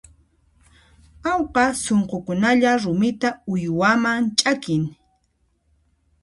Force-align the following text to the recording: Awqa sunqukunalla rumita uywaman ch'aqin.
Awqa 1.31 1.63
sunqukunalla 1.83 2.71
rumita 2.83 3.29
uywaman 3.51 4.21
ch'aqin. 4.39 4.83